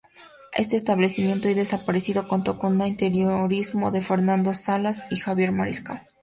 [0.53, 6.01] Este establecimiento, hoy desaparecido, contó con un interiorismo de Fernando Salas y Javier Mariscal.